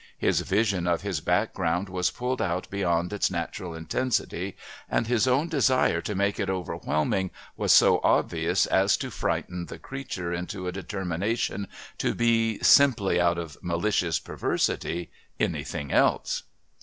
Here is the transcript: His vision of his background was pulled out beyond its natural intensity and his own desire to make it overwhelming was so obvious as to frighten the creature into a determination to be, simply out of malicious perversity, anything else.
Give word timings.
His 0.17 0.39
vision 0.39 0.87
of 0.87 1.03
his 1.03 1.21
background 1.21 1.87
was 1.87 2.09
pulled 2.09 2.41
out 2.41 2.67
beyond 2.71 3.13
its 3.13 3.29
natural 3.29 3.75
intensity 3.75 4.57
and 4.89 5.05
his 5.05 5.27
own 5.27 5.47
desire 5.47 6.01
to 6.01 6.15
make 6.15 6.39
it 6.39 6.49
overwhelming 6.49 7.29
was 7.55 7.71
so 7.71 8.01
obvious 8.03 8.65
as 8.65 8.97
to 8.97 9.11
frighten 9.11 9.67
the 9.67 9.77
creature 9.77 10.33
into 10.33 10.67
a 10.67 10.71
determination 10.71 11.67
to 11.99 12.15
be, 12.15 12.57
simply 12.63 13.21
out 13.21 13.37
of 13.37 13.57
malicious 13.61 14.17
perversity, 14.17 15.11
anything 15.39 15.91
else. 15.91 16.41